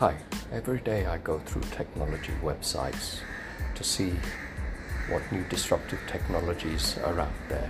[0.00, 0.16] Hi,
[0.50, 3.18] every day I go through technology websites
[3.74, 4.14] to see
[5.10, 7.68] what new disruptive technologies are out there,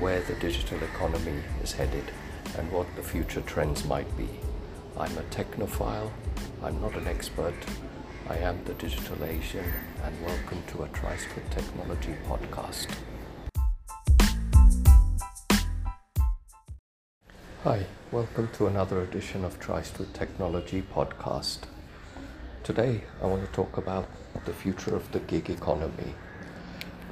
[0.00, 2.10] where the digital economy is headed,
[2.58, 4.28] and what the future trends might be.
[4.98, 6.10] I'm a technophile,
[6.60, 7.54] I'm not an expert,
[8.28, 12.88] I am the Digital Asian, and welcome to a Tryst with Technology podcast.
[17.64, 21.58] Hi, welcome to another edition of Tryst with Technology podcast.
[22.64, 24.08] Today I want to talk about
[24.46, 26.14] the future of the gig economy.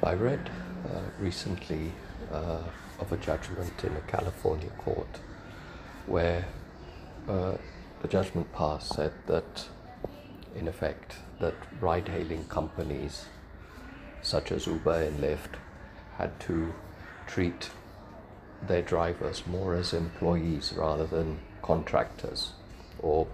[0.01, 0.49] I read
[0.87, 1.91] uh, recently
[2.31, 2.63] uh,
[2.99, 5.19] of a judgment in a California court
[6.07, 6.47] where
[7.27, 7.53] uh,
[8.01, 9.67] the judgment passed said that,
[10.55, 13.27] in effect, that ride-hailing companies
[14.23, 15.59] such as Uber and Lyft
[16.17, 16.73] had to
[17.27, 17.69] treat
[18.67, 22.53] their drivers more as employees rather than contractors
[22.99, 23.27] or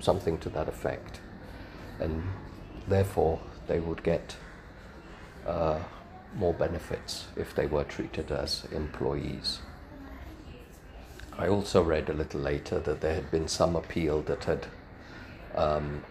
[0.00, 1.20] something to that effect.
[2.00, 2.22] And
[2.86, 4.36] therefore, they would get
[5.46, 5.80] uh,
[6.34, 9.60] more benefits if they were treated as employees.
[11.36, 14.66] I also read a little later that there had been some appeal that had
[15.54, 16.02] um,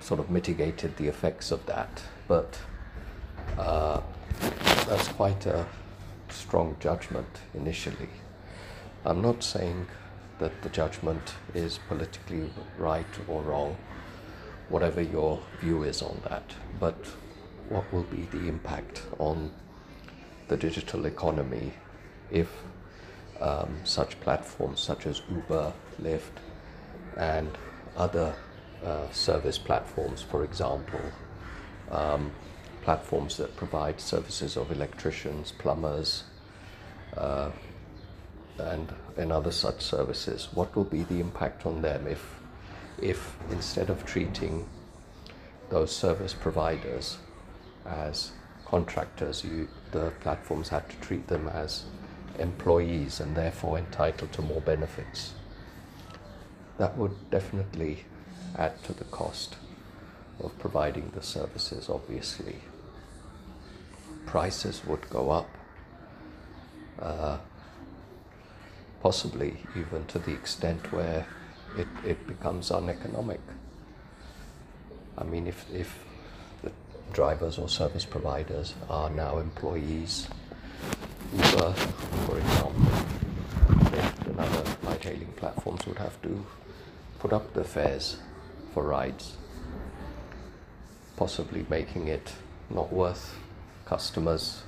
[0.00, 2.58] sort of mitigated the effects of that, but
[3.58, 4.00] uh,
[4.86, 5.66] that's quite a
[6.32, 8.08] strong judgment initially.
[9.04, 9.86] I'm not saying
[10.38, 13.76] that the judgment is politically right or wrong,
[14.68, 16.96] whatever your view is on that, but
[17.68, 19.50] what will be the impact on
[20.48, 21.72] the digital economy
[22.30, 22.50] if
[23.40, 26.38] um, such platforms such as Uber, Lyft,
[27.16, 27.50] and
[27.96, 28.34] other
[28.84, 31.00] uh, service platforms, for example,
[31.90, 32.32] um,
[32.82, 36.24] platforms that provide services of electricians, plumbers,
[37.16, 37.50] uh,
[38.58, 40.48] and, and other such services.
[40.52, 42.40] What will be the impact on them if,
[43.00, 44.68] if instead of treating
[45.70, 47.16] those service providers
[47.86, 48.32] as
[48.66, 51.84] contractors, you, the platforms had to treat them as
[52.38, 55.32] employees and therefore entitled to more benefits?
[56.78, 58.04] That would definitely
[58.56, 59.56] add to the cost
[60.40, 62.56] of providing the services, obviously
[64.32, 65.50] prices would go up,
[66.98, 67.36] uh,
[69.02, 71.26] possibly even to the extent where
[71.76, 73.40] it, it becomes uneconomic.
[75.18, 76.02] I mean, if, if
[76.62, 76.72] the
[77.12, 80.28] drivers or service providers are now employees,
[81.34, 81.72] Uber,
[82.24, 82.86] for example,
[84.28, 86.46] and other ride hailing platforms would have to
[87.18, 88.16] put up the fares
[88.72, 89.36] for rides,
[91.18, 92.32] possibly making it
[92.70, 93.36] not worth
[93.92, 94.62] customers'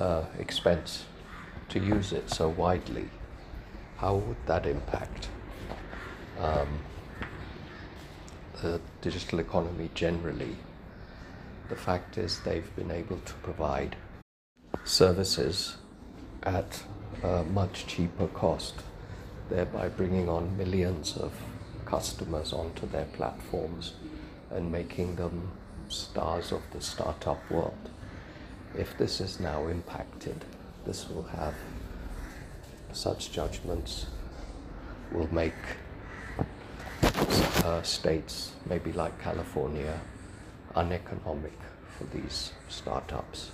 [0.00, 1.04] uh, expense
[1.68, 3.08] to use it so widely,
[3.98, 5.28] how would that impact
[6.40, 6.80] um,
[8.62, 10.56] the digital economy generally?
[11.68, 13.94] The fact is, they've been able to provide
[14.82, 15.76] services
[16.42, 16.82] at
[17.22, 18.74] a much cheaper cost,
[19.50, 21.32] thereby bringing on millions of
[21.84, 23.92] customers onto their platforms
[24.50, 25.52] and making them
[25.88, 27.90] stars of the startup world
[28.76, 30.44] if this is now impacted,
[30.84, 31.54] this will have
[32.92, 34.06] such judgments
[35.12, 35.54] will make
[37.64, 40.00] uh, states, maybe like California,
[40.74, 41.58] uneconomic
[41.96, 43.50] for these startups.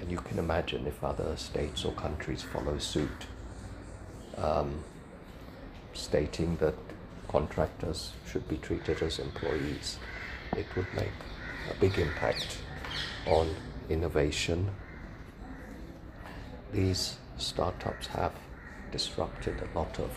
[0.00, 3.26] And you can imagine if other states or countries follow suit,
[4.36, 4.84] um,
[5.92, 6.74] stating that
[7.28, 9.98] contractors should be treated as employees,
[10.56, 11.12] it would make
[11.70, 12.58] a big impact
[13.26, 13.54] on
[13.90, 14.70] innovation.
[16.72, 18.32] These startups have
[18.92, 20.10] disrupted a lot of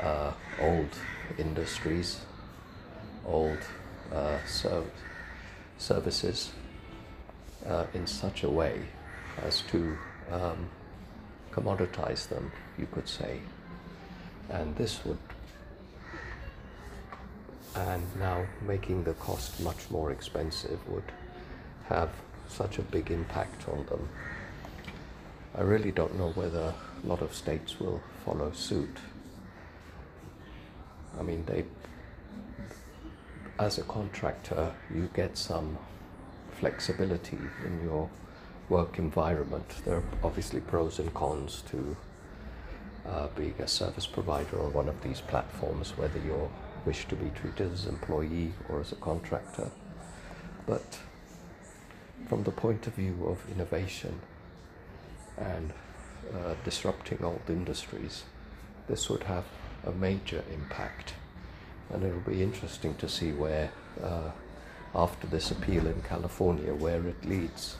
[0.00, 0.90] uh, old
[1.38, 2.20] industries,
[3.26, 3.58] old
[4.12, 4.90] uh, serv-
[5.76, 6.52] services
[7.66, 8.80] uh, in such a way
[9.44, 9.96] as to
[10.30, 10.68] um,
[11.52, 13.40] commoditize them, you could say.
[14.50, 15.18] And this would,
[17.74, 21.12] and now making the cost much more expensive would
[21.88, 22.10] have
[22.48, 24.08] such a big impact on them.
[25.56, 28.98] I really don't know whether a lot of states will follow suit.
[31.18, 31.64] I mean, they,
[33.58, 35.78] as a contractor, you get some
[36.52, 38.08] flexibility in your
[38.68, 39.66] work environment.
[39.84, 41.96] There are obviously pros and cons to
[43.06, 46.50] uh, being a service provider on one of these platforms, whether you
[46.84, 49.70] wish to be treated as an employee or as a contractor.
[50.66, 50.98] But
[52.26, 54.20] from the point of view of innovation
[55.36, 55.72] and
[56.34, 58.24] uh, disrupting old industries,
[58.88, 59.44] this would have
[59.86, 61.14] a major impact
[61.90, 63.70] and it'll be interesting to see where,
[64.02, 64.30] uh,
[64.94, 67.76] after this appeal in California, where it leads.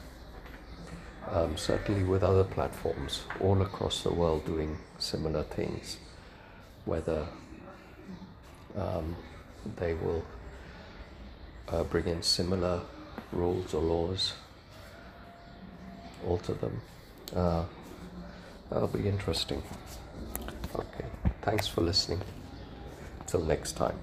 [1.30, 5.98] Um, certainly with other platforms all across the world doing similar things,
[6.86, 7.26] whether
[8.76, 9.14] um,
[9.76, 10.24] they will
[11.68, 12.80] uh, bring in similar
[13.32, 14.34] rules or laws,
[16.26, 16.80] alter them.
[17.34, 17.64] Uh,
[18.70, 19.62] that'll be interesting.
[20.74, 21.04] Okay,
[21.42, 22.20] thanks for listening.
[23.26, 23.98] Till next time.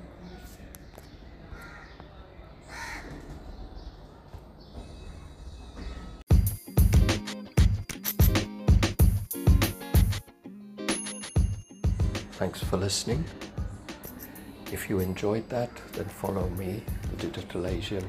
[12.38, 13.24] Thanks for listening.
[14.72, 18.06] If you enjoyed that, then follow me, the Digital Asian,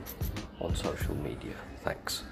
[0.60, 1.54] on social media.
[1.82, 2.22] Thanks.